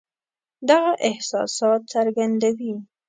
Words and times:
دغه 0.69 0.91
احساسات 1.09 1.81
څرګندوي. 1.93 2.73